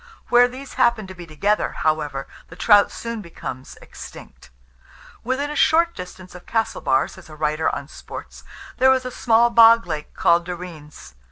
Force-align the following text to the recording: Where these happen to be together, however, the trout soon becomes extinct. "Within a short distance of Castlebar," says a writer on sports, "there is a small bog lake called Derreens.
Where 0.29 0.47
these 0.47 0.73
happen 0.81 1.05
to 1.05 1.13
be 1.13 1.27
together, 1.27 1.73
however, 1.73 2.25
the 2.47 2.55
trout 2.55 2.89
soon 2.91 3.21
becomes 3.21 3.77
extinct. 3.83 4.49
"Within 5.23 5.51
a 5.51 5.55
short 5.55 5.93
distance 5.93 6.33
of 6.33 6.47
Castlebar," 6.47 7.07
says 7.07 7.29
a 7.29 7.35
writer 7.35 7.69
on 7.69 7.87
sports, 7.87 8.43
"there 8.79 8.91
is 8.95 9.05
a 9.05 9.11
small 9.11 9.51
bog 9.51 9.85
lake 9.85 10.15
called 10.15 10.47
Derreens. 10.47 11.13